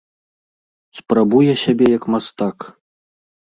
[1.01, 2.57] Спрабуе сябе як мастак.